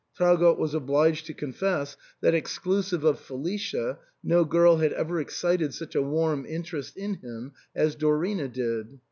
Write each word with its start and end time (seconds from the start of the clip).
Traugott 0.17 0.57
was 0.57 0.73
obliged 0.73 1.27
to 1.27 1.33
confess 1.35 1.95
that, 2.21 2.33
exclusive 2.33 3.03
of 3.03 3.19
Felicia, 3.19 3.99
no 4.23 4.43
girl 4.43 4.77
had 4.77 4.93
ever 4.93 5.19
ex 5.19 5.35
cited 5.39 5.75
such 5.75 5.93
a 5.93 6.01
warm 6.01 6.43
interest 6.43 6.97
in 6.97 7.19
him 7.19 7.51
as 7.75 7.95
Dorina 7.95 8.51
did. 8.51 8.99